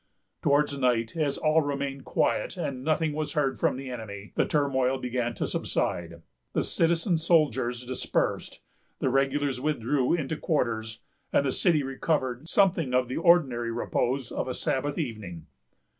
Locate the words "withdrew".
9.61-10.15